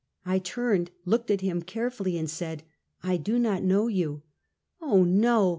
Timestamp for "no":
5.03-5.49